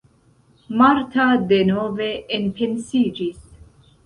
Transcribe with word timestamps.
Marta 0.79 1.25
denove 1.51 2.09
enpensiĝis. 2.39 3.39